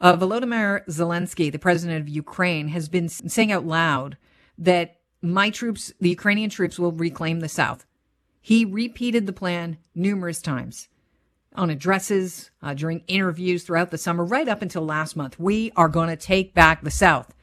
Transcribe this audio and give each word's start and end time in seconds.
Uh, 0.00 0.16
Volodymyr 0.16 0.86
Zelensky, 0.86 1.50
the 1.50 1.58
president 1.58 2.00
of 2.00 2.08
Ukraine, 2.08 2.68
has 2.68 2.88
been 2.88 3.08
saying 3.08 3.50
out 3.50 3.66
loud 3.66 4.16
that 4.56 5.00
my 5.20 5.50
troops, 5.50 5.92
the 6.00 6.10
Ukrainian 6.10 6.50
troops, 6.50 6.78
will 6.78 6.92
reclaim 6.92 7.40
the 7.40 7.48
South. 7.48 7.84
He 8.40 8.64
repeated 8.64 9.26
the 9.26 9.32
plan 9.32 9.78
numerous 9.94 10.40
times 10.40 10.88
on 11.54 11.70
addresses, 11.70 12.50
uh, 12.62 12.74
during 12.74 13.02
interviews 13.08 13.64
throughout 13.64 13.90
the 13.90 13.98
summer, 13.98 14.24
right 14.24 14.48
up 14.48 14.62
until 14.62 14.84
last 14.84 15.16
month. 15.16 15.40
We 15.40 15.72
are 15.74 15.88
going 15.88 16.08
to 16.08 16.16
take 16.16 16.54
back 16.54 16.82
the 16.82 16.90
South. 16.90 17.34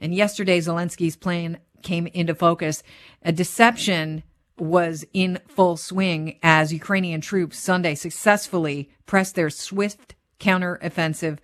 And 0.00 0.14
yesterday, 0.14 0.60
Zelensky's 0.60 1.16
plan 1.16 1.58
came 1.82 2.06
into 2.06 2.34
focus. 2.34 2.84
A 3.22 3.32
deception 3.32 4.22
was 4.56 5.04
in 5.12 5.40
full 5.48 5.76
swing 5.76 6.38
as 6.42 6.72
Ukrainian 6.72 7.20
troops 7.20 7.58
Sunday 7.58 7.94
successfully 7.94 8.90
pressed 9.04 9.34
their 9.34 9.50
swift 9.50 10.14
counteroffensive 10.38 11.38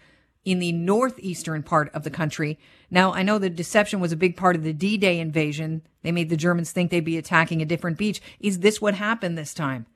in 0.45 0.59
the 0.59 0.73
northeastern 0.73 1.63
part 1.63 1.91
of 1.95 2.03
the 2.03 2.11
country. 2.11 2.59
Now, 2.91 3.13
I 3.13 3.23
know 3.23 3.39
the 3.39 3.51
deception 3.51 4.01
was 4.01 4.13
a 4.13 4.17
big 4.17 4.37
part 4.37 4.57
of 4.57 4.65
the 4.65 4.73
D 4.73 4.97
Day 4.97 5.21
invasion. 5.21 5.83
They 6.03 6.13
made 6.13 6.29
the 6.29 6.37
Germans 6.37 6.73
think 6.73 6.91
they'd 6.91 7.01
be 7.01 7.19
attacking 7.19 7.63
a 7.63 7.67
different 7.67 7.99
beach. 7.99 8.21
Is 8.41 8.61
this 8.61 8.81
what 8.81 8.95
happened 8.95 9.39
this 9.39 9.55
time 9.55 9.87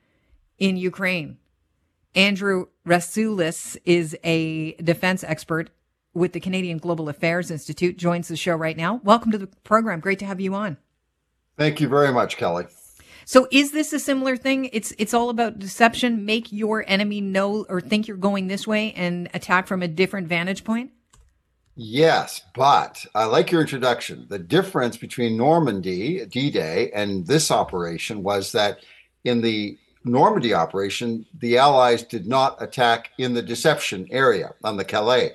in 0.57 0.77
Ukraine? 0.77 1.37
Andrew 2.15 2.67
Rasiulis 2.85 3.77
is 3.85 4.17
a 4.23 4.73
defense 4.73 5.23
expert 5.23 5.69
with 6.13 6.33
the 6.33 6.39
Canadian 6.39 6.79
Global 6.79 7.09
Affairs 7.09 7.51
Institute, 7.51 7.97
joins 7.97 8.27
the 8.27 8.35
show 8.35 8.55
right 8.55 8.75
now. 8.75 8.99
Welcome 9.03 9.31
to 9.31 9.37
the 9.37 9.47
program. 9.47 9.99
Great 9.99 10.17
to 10.19 10.25
have 10.25 10.41
you 10.41 10.55
on. 10.55 10.77
Thank 11.57 11.79
you 11.79 11.87
very 11.87 12.11
much, 12.11 12.37
Kelly. 12.37 12.65
So 13.27 13.45
is 13.51 13.73
this 13.73 13.91
a 13.91 13.99
similar 13.99 14.37
thing? 14.37 14.69
It's 14.71 14.93
it's 14.97 15.13
all 15.13 15.29
about 15.29 15.59
deception, 15.59 16.23
make 16.23 16.53
your 16.53 16.85
enemy 16.87 17.19
know 17.19 17.65
or 17.67 17.81
think 17.81 18.07
you're 18.07 18.15
going 18.15 18.47
this 18.47 18.65
way 18.65 18.93
and 18.93 19.29
attack 19.33 19.67
from 19.67 19.83
a 19.83 19.87
different 19.89 20.29
vantage 20.29 20.63
point? 20.63 20.91
Yes, 21.75 22.41
but 22.55 23.05
I 23.13 23.25
like 23.25 23.51
your 23.51 23.59
introduction. 23.59 24.27
The 24.29 24.39
difference 24.39 24.95
between 24.95 25.35
Normandy, 25.35 26.25
D-Day, 26.25 26.89
and 26.95 27.27
this 27.27 27.51
operation 27.51 28.23
was 28.23 28.53
that 28.53 28.77
in 29.25 29.41
the 29.41 29.77
Normandy 30.05 30.53
operation, 30.53 31.25
the 31.37 31.57
Allies 31.57 32.03
did 32.03 32.27
not 32.27 32.61
attack 32.61 33.09
in 33.17 33.33
the 33.33 33.41
deception 33.41 34.07
area 34.09 34.53
on 34.63 34.77
the 34.77 34.85
Calais. 34.85 35.33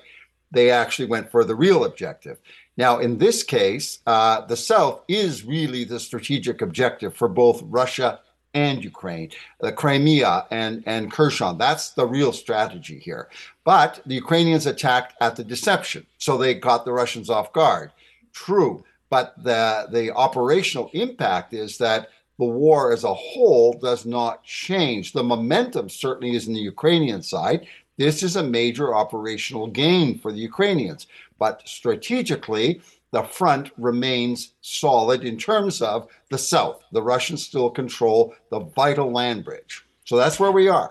They 0.50 0.70
actually 0.70 1.09
went 1.09 1.31
for 1.31 1.44
the 1.44 1.55
real 1.55 1.84
objective. 1.84 2.38
Now, 2.77 2.98
in 2.98 3.19
this 3.19 3.42
case, 3.42 3.98
uh, 4.06 4.42
the 4.47 4.56
South 4.56 5.03
is 5.09 5.45
really 5.45 5.84
the 5.84 6.01
strategic 6.01 6.62
objective 6.62 7.15
for 7.15 7.28
both 7.28 7.62
Russia 7.65 8.20
and 8.55 8.83
Ukraine, 8.84 9.31
the 9.61 9.73
Crimea 9.73 10.47
and, 10.51 10.83
and 10.87 11.11
Kherson. 11.11 11.59
That's 11.59 11.91
the 11.91 12.06
real 12.06 12.33
strategy 12.33 12.98
here. 12.98 13.28
But 13.65 14.00
the 14.06 14.15
Ukrainians 14.15 14.67
attacked 14.67 15.15
at 15.20 15.37
the 15.37 15.45
deception, 15.45 16.06
so 16.19 16.37
they 16.37 16.55
caught 16.56 16.84
the 16.84 16.93
Russians 16.93 17.31
off 17.31 17.53
guard. 17.53 17.93
True, 18.33 18.84
but 19.11 19.34
the, 19.43 19.87
the 19.91 20.11
operational 20.15 20.91
impact 20.93 21.55
is 21.55 21.78
that 21.78 22.09
the 22.39 22.45
war 22.47 22.93
as 22.93 23.05
a 23.05 23.15
whole 23.15 23.75
does 23.75 24.05
not 24.05 24.43
change. 24.43 25.12
The 25.12 25.23
momentum 25.23 25.89
certainly 25.89 26.34
is 26.34 26.48
in 26.48 26.55
the 26.55 26.61
Ukrainian 26.61 27.23
side. 27.23 27.67
This 28.03 28.25
is 28.25 28.34
a 28.34 28.42
major 28.42 28.97
operational 28.97 29.69
gain 29.69 30.19
for 30.19 30.33
the 30.33 30.41
Ukrainians. 30.41 31.06
But 31.39 31.62
strategically, 31.67 32.83
the 33.12 33.22
front 33.22 33.70
remains 33.78 34.55
solid 34.61 35.22
in 35.22 35.39
terms 35.39 35.81
of 35.81 36.09
the 36.28 36.36
south. 36.36 36.83
The 36.91 37.00
Russians 37.00 37.47
still 37.47 37.70
control 37.70 38.34
the 38.50 38.59
vital 38.59 39.12
land 39.12 39.44
bridge. 39.44 39.86
So 40.05 40.17
that's 40.17 40.41
where 40.41 40.50
we 40.50 40.67
are. 40.67 40.91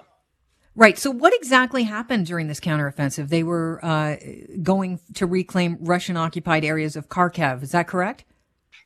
Right. 0.73 0.97
So, 0.97 1.11
what 1.11 1.33
exactly 1.33 1.83
happened 1.83 2.27
during 2.27 2.47
this 2.47 2.61
counteroffensive? 2.61 3.27
They 3.27 3.43
were 3.43 3.83
uh, 3.83 4.15
going 4.63 5.01
to 5.15 5.25
reclaim 5.25 5.79
Russian 5.81 6.15
occupied 6.15 6.63
areas 6.63 6.95
of 6.95 7.09
Kharkiv. 7.09 7.61
Is 7.61 7.71
that 7.71 7.89
correct? 7.89 8.23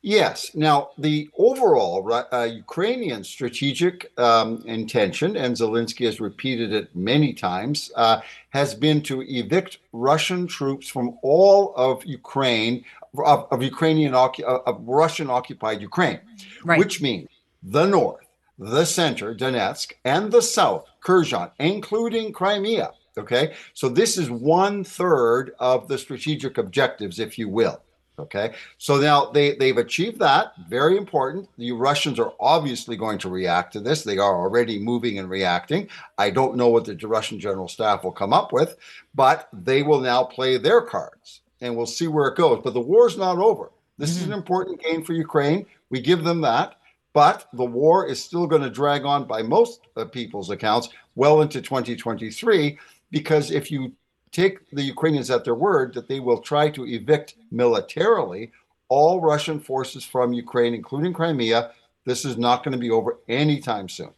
Yes. 0.01 0.53
Now, 0.53 0.89
the 0.99 1.29
overall 1.37 2.13
uh, 2.13 2.43
Ukrainian 2.43 3.23
strategic 3.23 4.11
um, 4.19 4.61
intention, 4.65 5.35
and 5.35 5.55
Zelensky 5.55 6.05
has 6.05 6.19
repeated 6.19 6.73
it 6.73 6.95
many 6.95 7.33
times, 7.33 7.91
uh, 7.95 8.21
has 8.51 8.75
been 8.75 9.01
to 9.01 9.23
evict 9.23 9.79
Russian 9.93 10.45
troops 10.45 10.87
from 10.87 11.17
all 11.23 11.73
of 11.75 12.05
Ukraine, 12.05 12.85
of, 13.17 13.47
of 13.49 13.63
Ukrainian, 13.63 14.13
uh, 14.13 14.29
of 14.43 14.81
Russian 14.85 15.29
occupied 15.31 15.81
Ukraine, 15.81 16.19
right. 16.63 16.77
which 16.77 17.01
means 17.01 17.27
the 17.63 17.85
north, 17.85 18.27
the 18.59 18.85
center, 18.85 19.33
Donetsk, 19.33 19.93
and 20.05 20.31
the 20.31 20.41
south, 20.41 20.85
Kherson, 21.01 21.49
including 21.57 22.31
Crimea. 22.31 22.91
Okay. 23.17 23.53
So 23.73 23.89
this 23.89 24.17
is 24.17 24.29
one 24.29 24.83
third 24.83 25.55
of 25.59 25.87
the 25.87 25.97
strategic 25.97 26.57
objectives, 26.57 27.19
if 27.19 27.39
you 27.39 27.47
will. 27.49 27.81
Okay, 28.17 28.53
so 28.77 28.95
now 28.97 29.25
they, 29.25 29.55
they've 29.55 29.77
achieved 29.77 30.19
that. 30.19 30.53
Very 30.69 30.95
important. 30.95 31.49
The 31.57 31.73
Russians 31.73 32.17
are 32.17 32.31
obviously 32.39 32.95
going 32.95 33.17
to 33.19 33.29
react 33.29 33.73
to 33.73 33.81
this. 33.81 34.03
They 34.03 34.17
are 34.17 34.39
already 34.39 34.79
moving 34.79 35.19
and 35.19 35.29
reacting. 35.29 35.89
I 36.17 36.29
don't 36.29 36.55
know 36.55 36.69
what 36.69 36.85
the 36.85 36.95
Russian 37.07 37.39
general 37.39 37.67
staff 37.67 38.03
will 38.03 38.13
come 38.13 38.31
up 38.31 38.53
with, 38.53 38.77
but 39.13 39.49
they 39.51 39.83
will 39.83 39.99
now 39.99 40.23
play 40.23 40.57
their 40.57 40.81
cards 40.81 41.41
and 41.59 41.75
we'll 41.75 41.85
see 41.85 42.07
where 42.07 42.27
it 42.27 42.37
goes. 42.37 42.61
But 42.63 42.73
the 42.73 42.79
war's 42.79 43.17
not 43.17 43.37
over. 43.37 43.71
This 43.97 44.11
mm-hmm. 44.11 44.17
is 44.17 44.23
an 44.23 44.29
mm-hmm. 44.29 44.39
important 44.39 44.81
game 44.81 45.03
for 45.03 45.13
Ukraine. 45.13 45.65
We 45.89 45.99
give 45.99 46.23
them 46.23 46.41
that. 46.41 46.75
But 47.13 47.47
the 47.53 47.65
war 47.65 48.05
is 48.05 48.21
still 48.21 48.45
going 48.45 48.61
to 48.61 48.69
drag 48.69 49.05
on 49.05 49.25
by 49.25 49.41
most 49.41 49.81
people's 50.11 50.49
accounts 50.49 50.89
well 51.15 51.41
into 51.41 51.61
2023 51.61 52.77
because 53.09 53.51
if 53.51 53.71
you 53.71 53.93
take 54.35 54.69
the 54.71 54.83
Ukrainians 54.83 55.29
at 55.31 55.45
their 55.45 55.55
word 55.55 55.93
that 55.93 56.07
they 56.09 56.19
will 56.19 56.39
try 56.39 56.69
to 56.69 56.85
evict 56.85 57.35
militarily 57.51 58.51
all 58.89 59.21
Russian 59.21 59.59
forces 59.59 60.03
from 60.03 60.33
Ukraine, 60.33 60.73
including 60.73 61.13
Crimea. 61.13 61.71
This 62.05 62.25
is 62.25 62.37
not 62.37 62.63
going 62.63 62.73
to 62.73 62.77
be 62.77 62.91
over 62.91 63.17
anytime 63.29 63.87
soon. 63.87 64.11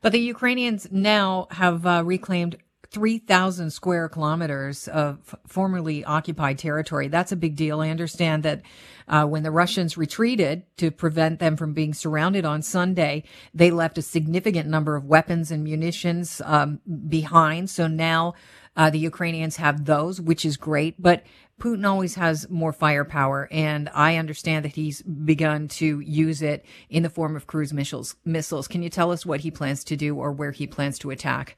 But 0.00 0.12
the 0.12 0.20
Ukrainians 0.20 0.88
now 0.90 1.48
have 1.50 1.84
uh, 1.84 2.02
reclaimed 2.04 2.56
3,000 2.90 3.70
square 3.70 4.08
kilometers 4.08 4.88
of 4.88 5.36
formerly 5.46 6.04
occupied 6.04 6.58
territory. 6.58 7.06
That's 7.06 7.30
a 7.30 7.36
big 7.36 7.54
deal. 7.54 7.80
I 7.80 7.88
understand 7.88 8.42
that 8.42 8.62
uh, 9.06 9.24
when 9.26 9.44
the 9.44 9.52
Russians 9.52 9.96
retreated 9.96 10.64
to 10.78 10.90
prevent 10.90 11.38
them 11.38 11.56
from 11.56 11.72
being 11.72 11.94
surrounded 11.94 12.44
on 12.44 12.62
Sunday, 12.62 13.22
they 13.54 13.70
left 13.70 13.98
a 13.98 14.02
significant 14.02 14.68
number 14.68 14.96
of 14.96 15.04
weapons 15.04 15.52
and 15.52 15.62
munitions 15.62 16.42
um, 16.44 16.80
behind. 17.08 17.70
So 17.70 17.86
now 17.86 18.34
uh, 18.76 18.90
the 18.90 18.98
Ukrainians 18.98 19.56
have 19.56 19.84
those, 19.84 20.20
which 20.20 20.44
is 20.44 20.56
great. 20.56 21.00
But 21.00 21.24
Putin 21.60 21.86
always 21.86 22.14
has 22.14 22.48
more 22.48 22.72
firepower, 22.72 23.46
and 23.52 23.88
I 23.94 24.16
understand 24.16 24.64
that 24.64 24.74
he's 24.74 25.02
begun 25.02 25.68
to 25.68 26.00
use 26.00 26.40
it 26.42 26.64
in 26.88 27.02
the 27.02 27.10
form 27.10 27.36
of 27.36 27.46
cruise 27.46 27.72
missiles. 27.72 28.16
Missiles. 28.24 28.66
Can 28.66 28.82
you 28.82 28.88
tell 28.88 29.12
us 29.12 29.26
what 29.26 29.40
he 29.40 29.50
plans 29.50 29.84
to 29.84 29.96
do 29.96 30.16
or 30.16 30.32
where 30.32 30.52
he 30.52 30.66
plans 30.66 30.98
to 31.00 31.10
attack? 31.10 31.56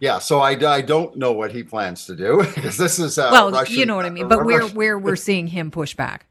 Yeah, 0.00 0.18
so 0.18 0.40
I, 0.40 0.52
I 0.52 0.80
don't 0.80 1.16
know 1.16 1.32
what 1.32 1.52
he 1.52 1.62
plans 1.62 2.06
to 2.06 2.16
do 2.16 2.42
because 2.54 2.76
this 2.76 2.98
is 2.98 3.18
uh, 3.18 3.28
well, 3.30 3.50
Russian, 3.52 3.76
you 3.76 3.86
know 3.86 3.96
what 3.96 4.06
I 4.06 4.10
mean. 4.10 4.28
But 4.28 4.44
where 4.44 4.62
where 4.62 4.98
we're 4.98 5.16
seeing 5.28 5.46
him 5.46 5.70
push 5.70 5.94
back. 5.94 6.26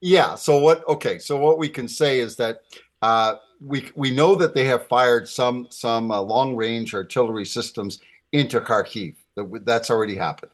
Yeah. 0.00 0.36
So 0.36 0.58
what? 0.58 0.86
Okay. 0.88 1.18
So 1.18 1.36
what 1.36 1.58
we 1.58 1.68
can 1.68 1.88
say 1.88 2.20
is 2.20 2.36
that 2.36 2.62
uh, 3.02 3.36
we 3.60 3.90
we 3.94 4.10
know 4.10 4.34
that 4.36 4.54
they 4.54 4.64
have 4.64 4.86
fired 4.86 5.28
some 5.28 5.66
some 5.70 6.10
uh, 6.10 6.20
long 6.20 6.56
range 6.56 6.94
artillery 6.94 7.44
systems 7.44 8.00
into 8.32 8.60
Kharkiv. 8.60 9.16
That's 9.36 9.90
already 9.90 10.14
happened. 10.14 10.52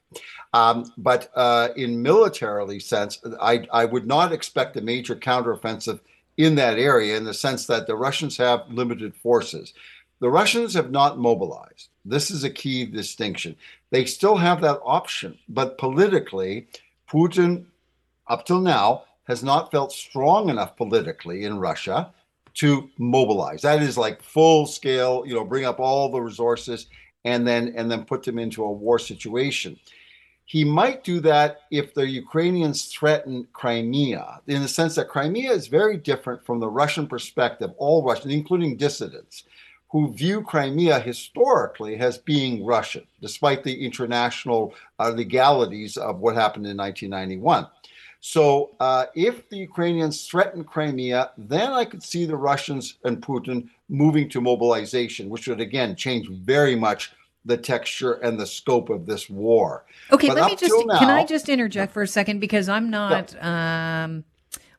Um, 0.53 0.93
but 0.97 1.31
uh, 1.34 1.69
in 1.77 2.03
militarily 2.03 2.81
sense, 2.81 3.21
I 3.41 3.66
I 3.72 3.84
would 3.84 4.06
not 4.06 4.33
expect 4.33 4.77
a 4.77 4.81
major 4.81 5.15
counteroffensive 5.15 6.00
in 6.37 6.55
that 6.55 6.78
area 6.78 7.16
in 7.16 7.25
the 7.25 7.34
sense 7.34 7.66
that 7.66 7.87
the 7.87 7.97
Russians 7.97 8.37
have 8.37 8.69
limited 8.71 9.15
forces. 9.15 9.72
The 10.21 10.31
Russians 10.31 10.72
have 10.75 10.91
not 10.91 11.19
mobilized. 11.19 11.88
This 12.04 12.31
is 12.31 12.44
a 12.44 12.50
key 12.50 12.87
distinction. 12.87 13.56
They 13.91 14.04
still 14.06 14.37
have 14.37 14.60
that 14.62 14.81
option, 14.82 15.38
but 15.49 15.77
politically, 15.77 16.68
Putin, 17.09 17.66
up 18.28 18.47
till 18.47 18.60
now, 18.60 19.04
has 19.24 19.42
not 19.42 19.71
felt 19.71 19.92
strong 19.92 20.48
enough 20.48 20.77
politically 20.77 21.45
in 21.45 21.59
Russia 21.59 22.13
to 22.54 22.89
mobilize. 22.97 23.63
That 23.63 23.83
is 23.83 23.98
like 23.98 24.22
full 24.22 24.66
scale, 24.66 25.24
you 25.27 25.34
know, 25.34 25.45
bring 25.45 25.65
up 25.65 25.80
all 25.80 26.10
the 26.10 26.21
resources 26.21 26.86
and 27.24 27.47
then 27.47 27.74
and 27.77 27.91
then 27.91 28.04
put 28.04 28.22
them 28.22 28.39
into 28.39 28.65
a 28.65 28.72
war 28.72 28.98
situation. 28.98 29.78
He 30.47 30.65
might 30.65 31.03
do 31.03 31.19
that 31.21 31.62
if 31.72 31.92
the 31.92 32.09
Ukrainians 32.09 32.86
threaten 32.86 33.48
Crimea, 33.53 34.41
in 34.47 34.62
the 34.62 34.69
sense 34.69 34.95
that 34.95 35.09
Crimea 35.09 35.51
is 35.51 35.66
very 35.66 35.97
different 35.97 36.47
from 36.47 36.60
the 36.60 36.69
Russian 36.69 37.09
perspective, 37.09 37.72
all 37.78 38.04
Russians, 38.04 38.33
including 38.33 38.77
dissidents 38.77 39.42
who 39.97 40.13
view 40.13 40.43
Crimea 40.43 41.01
historically 41.01 41.97
as 41.97 42.19
being 42.19 42.63
Russian, 42.63 43.07
despite 43.22 43.65
the 43.65 43.83
international 43.83 44.75
uh, 44.98 45.09
legalities 45.09 45.97
of 45.97 46.21
what 46.21 46.34
happened 46.34 46.66
in 46.66 46.77
1991. 46.77 47.66
So, 48.21 48.72
uh, 48.78 49.07
if 49.15 49.48
the 49.48 49.57
Ukrainians 49.57 50.27
threaten 50.27 50.65
Crimea, 50.65 51.31
then 51.39 51.72
I 51.72 51.87
could 51.87 52.03
see 52.03 52.27
the 52.27 52.37
Russians 52.37 52.98
and 53.04 53.22
Putin 53.22 53.71
moving 53.89 54.28
to 54.28 54.43
mobilization, 54.43 55.31
which 55.31 55.48
would 55.48 55.63
again 55.63 55.97
change 55.97 56.28
very 56.28 56.77
much 56.77 57.13
the 57.47 57.57
texture 57.57 58.15
and 58.15 58.39
the 58.39 58.47
scope 58.47 58.91
of 58.91 59.07
this 59.07 59.31
war. 59.31 59.87
Okay, 60.13 60.28
but 60.28 60.37
let 60.37 60.51
me 60.51 60.57
just 60.57 60.87
now, 60.87 60.98
can 60.98 61.09
I 61.09 61.25
just 61.25 61.48
interject 61.48 61.95
for 61.95 62.03
a 62.03 62.09
second 62.09 62.41
because 62.41 62.69
I'm 62.69 62.91
not 62.91 63.33
yeah. 63.33 64.04
um, 64.04 64.25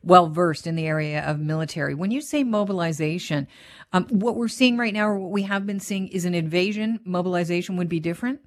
well 0.08 0.28
versed 0.28 0.66
in 0.66 0.74
the 0.74 0.86
area 0.86 1.22
of 1.24 1.38
military. 1.38 1.94
When 1.94 2.10
you 2.10 2.20
say 2.20 2.42
mobilization, 2.42 3.46
um, 3.92 4.06
what 4.08 4.36
we're 4.36 4.48
seeing 4.48 4.76
right 4.76 4.92
now, 4.92 5.06
or 5.06 5.18
what 5.18 5.30
we 5.30 5.42
have 5.42 5.66
been 5.66 5.80
seeing, 5.80 6.08
is 6.08 6.24
an 6.24 6.34
invasion. 6.34 6.98
Mobilization 7.04 7.76
would 7.76 7.88
be 7.88 8.00
different. 8.00 8.40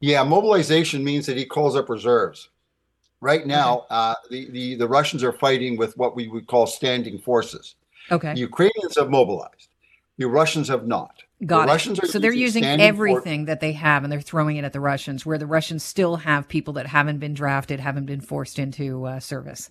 Yeah, 0.00 0.22
mobilization 0.22 1.02
means 1.02 1.26
that 1.26 1.36
he 1.36 1.46
calls 1.46 1.74
up 1.74 1.88
reserves. 1.88 2.50
Right 3.20 3.46
now, 3.46 3.78
okay. 3.78 3.86
uh, 3.90 4.14
the, 4.30 4.50
the 4.50 4.74
the 4.74 4.88
Russians 4.88 5.24
are 5.24 5.32
fighting 5.32 5.78
with 5.78 5.96
what 5.96 6.14
we 6.14 6.28
would 6.28 6.46
call 6.46 6.66
standing 6.66 7.18
forces. 7.18 7.74
Okay. 8.10 8.34
The 8.34 8.40
Ukrainians 8.40 8.96
have 8.98 9.08
mobilized. 9.08 9.68
The 10.18 10.26
Russians 10.26 10.68
have 10.68 10.86
not. 10.86 11.22
Got 11.46 11.62
the 11.62 11.64
it. 11.64 11.72
Russians 11.72 12.00
are 12.00 12.06
so 12.06 12.18
they're 12.18 12.32
using 12.32 12.64
everything 12.64 13.42
for- 13.42 13.46
that 13.46 13.60
they 13.60 13.72
have 13.72 14.04
and 14.04 14.12
they're 14.12 14.20
throwing 14.20 14.58
it 14.58 14.64
at 14.64 14.74
the 14.74 14.80
Russians, 14.80 15.24
where 15.24 15.38
the 15.38 15.46
Russians 15.46 15.82
still 15.82 16.16
have 16.16 16.48
people 16.48 16.74
that 16.74 16.86
haven't 16.86 17.18
been 17.18 17.32
drafted, 17.32 17.80
haven't 17.80 18.04
been 18.04 18.20
forced 18.20 18.58
into 18.58 19.06
uh, 19.06 19.20
service. 19.20 19.70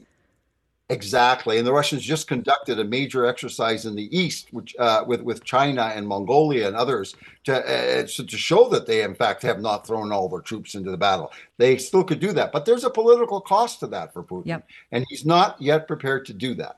Exactly, 0.93 1.57
and 1.57 1.65
the 1.65 1.73
Russians 1.73 2.03
just 2.03 2.27
conducted 2.27 2.77
a 2.77 2.83
major 2.83 3.25
exercise 3.25 3.87
in 3.87 3.95
the 3.95 4.15
east, 4.15 4.49
which 4.51 4.75
uh, 4.77 5.03
with 5.07 5.21
with 5.21 5.43
China 5.43 5.91
and 5.95 6.07
Mongolia 6.07 6.67
and 6.67 6.75
others, 6.75 7.15
to 7.45 7.55
uh, 7.55 8.05
to 8.05 8.37
show 8.37 8.69
that 8.69 8.85
they 8.85 9.01
in 9.01 9.15
fact 9.15 9.41
have 9.41 9.59
not 9.59 9.87
thrown 9.87 10.11
all 10.11 10.29
their 10.29 10.41
troops 10.41 10.75
into 10.75 10.91
the 10.91 10.97
battle. 10.97 11.31
They 11.57 11.77
still 11.77 12.03
could 12.03 12.19
do 12.19 12.31
that, 12.33 12.51
but 12.51 12.65
there's 12.65 12.83
a 12.83 12.91
political 12.91 13.41
cost 13.41 13.79
to 13.79 13.87
that 13.87 14.13
for 14.13 14.21
Putin, 14.21 14.45
yep. 14.45 14.67
and 14.91 15.03
he's 15.09 15.25
not 15.25 15.59
yet 15.59 15.87
prepared 15.87 16.27
to 16.27 16.33
do 16.33 16.53
that. 16.55 16.77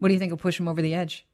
What 0.00 0.08
do 0.08 0.14
you 0.14 0.18
think 0.18 0.30
will 0.30 0.36
push 0.36 0.58
him 0.58 0.66
over 0.66 0.82
the 0.82 0.94
edge? 0.94 1.24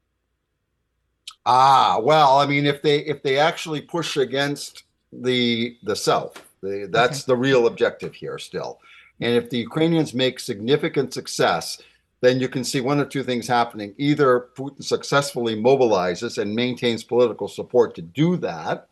Ah, 1.46 1.98
well, 2.02 2.38
I 2.38 2.46
mean, 2.46 2.66
if 2.66 2.82
they 2.82 2.98
if 2.98 3.22
they 3.22 3.38
actually 3.38 3.80
push 3.80 4.18
against 4.18 4.82
the 5.10 5.78
the 5.84 5.96
South, 5.96 6.46
the, 6.60 6.86
that's 6.92 7.20
okay. 7.20 7.32
the 7.32 7.36
real 7.36 7.66
objective 7.66 8.14
here 8.14 8.38
still. 8.38 8.78
And 9.20 9.34
if 9.34 9.50
the 9.50 9.58
Ukrainians 9.58 10.14
make 10.14 10.38
significant 10.38 11.12
success, 11.12 11.80
then 12.20 12.40
you 12.40 12.48
can 12.48 12.64
see 12.64 12.80
one 12.80 13.00
of 13.00 13.08
two 13.08 13.22
things 13.22 13.46
happening. 13.46 13.94
Either 13.98 14.48
Putin 14.56 14.82
successfully 14.82 15.56
mobilizes 15.56 16.38
and 16.38 16.54
maintains 16.54 17.04
political 17.04 17.48
support 17.48 17.94
to 17.94 18.02
do 18.02 18.36
that, 18.38 18.88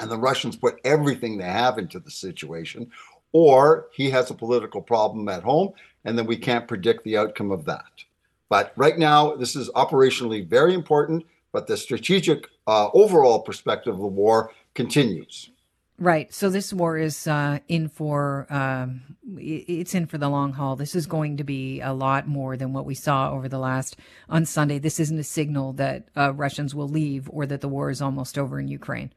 and 0.00 0.10
the 0.10 0.18
Russians 0.18 0.56
put 0.56 0.80
everything 0.84 1.36
they 1.36 1.44
have 1.44 1.78
into 1.78 1.98
the 2.00 2.10
situation, 2.10 2.90
or 3.32 3.86
he 3.92 4.10
has 4.10 4.30
a 4.30 4.34
political 4.34 4.80
problem 4.80 5.28
at 5.28 5.42
home, 5.42 5.72
and 6.04 6.18
then 6.18 6.26
we 6.26 6.36
can't 6.36 6.68
predict 6.68 7.04
the 7.04 7.16
outcome 7.16 7.50
of 7.50 7.64
that. 7.64 7.84
But 8.48 8.72
right 8.76 8.98
now, 8.98 9.34
this 9.34 9.56
is 9.56 9.70
operationally 9.70 10.46
very 10.46 10.74
important, 10.74 11.24
but 11.52 11.66
the 11.66 11.76
strategic 11.76 12.48
uh, 12.66 12.88
overall 12.92 13.40
perspective 13.40 13.94
of 13.94 14.00
the 14.00 14.06
war 14.06 14.52
continues. 14.74 15.50
Right. 15.98 16.32
So 16.32 16.50
this 16.50 16.74
war 16.74 16.98
is 16.98 17.26
uh, 17.26 17.60
in 17.68 17.88
for 17.88 18.46
um, 18.50 19.16
it's 19.38 19.94
in 19.94 20.04
for 20.06 20.18
the 20.18 20.28
long 20.28 20.52
haul. 20.52 20.76
This 20.76 20.94
is 20.94 21.06
going 21.06 21.38
to 21.38 21.44
be 21.44 21.80
a 21.80 21.94
lot 21.94 22.28
more 22.28 22.54
than 22.58 22.74
what 22.74 22.84
we 22.84 22.94
saw 22.94 23.30
over 23.30 23.48
the 23.48 23.58
last 23.58 23.96
on 24.28 24.44
Sunday. 24.44 24.78
This 24.78 25.00
isn't 25.00 25.18
a 25.18 25.24
signal 25.24 25.72
that 25.74 26.08
uh, 26.14 26.34
Russians 26.34 26.74
will 26.74 26.88
leave 26.88 27.30
or 27.30 27.46
that 27.46 27.62
the 27.62 27.68
war 27.68 27.88
is 27.88 28.02
almost 28.02 28.36
over 28.36 28.60
in 28.60 28.68
Ukraine. 28.68 29.10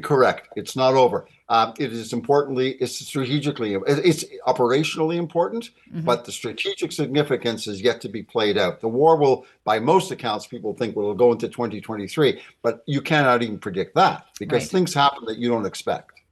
Correct. 0.00 0.48
It's 0.56 0.74
not 0.74 0.94
over. 0.94 1.26
Um, 1.50 1.74
it 1.78 1.92
is 1.92 2.14
importantly, 2.14 2.72
it's 2.80 2.98
strategically, 3.06 3.74
it's 3.86 4.24
operationally 4.46 5.16
important, 5.16 5.68
mm-hmm. 5.86 6.00
but 6.00 6.24
the 6.24 6.32
strategic 6.32 6.92
significance 6.92 7.66
is 7.66 7.82
yet 7.82 8.00
to 8.00 8.08
be 8.08 8.22
played 8.22 8.56
out. 8.56 8.80
The 8.80 8.88
war 8.88 9.16
will, 9.16 9.44
by 9.64 9.78
most 9.78 10.10
accounts, 10.10 10.46
people 10.46 10.72
think 10.72 10.96
will 10.96 11.12
go 11.14 11.30
into 11.30 11.46
2023, 11.46 12.40
but 12.62 12.82
you 12.86 13.02
cannot 13.02 13.42
even 13.42 13.58
predict 13.58 13.94
that 13.96 14.24
because 14.38 14.62
right. 14.62 14.70
things 14.70 14.94
happen 14.94 15.26
that 15.26 15.36
you 15.36 15.50
don't 15.50 15.66
expect. 15.66 16.22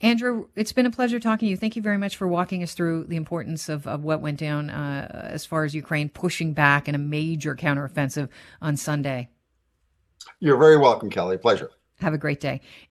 Andrew, 0.00 0.48
it's 0.56 0.72
been 0.72 0.86
a 0.86 0.90
pleasure 0.90 1.20
talking 1.20 1.46
to 1.46 1.50
you. 1.50 1.56
Thank 1.58 1.76
you 1.76 1.82
very 1.82 1.98
much 1.98 2.16
for 2.16 2.26
walking 2.26 2.62
us 2.62 2.72
through 2.72 3.04
the 3.04 3.16
importance 3.16 3.68
of, 3.68 3.86
of 3.86 4.02
what 4.02 4.22
went 4.22 4.38
down 4.38 4.70
uh, 4.70 5.28
as 5.30 5.44
far 5.44 5.64
as 5.64 5.74
Ukraine 5.74 6.08
pushing 6.08 6.54
back 6.54 6.88
in 6.88 6.94
a 6.94 6.98
major 6.98 7.54
counteroffensive 7.54 8.30
on 8.62 8.78
Sunday. 8.78 9.28
You're 10.40 10.56
very 10.56 10.78
welcome, 10.78 11.10
Kelly. 11.10 11.36
Pleasure. 11.36 11.70
Have 12.02 12.14
a 12.14 12.18
great 12.18 12.40
day. 12.40 12.60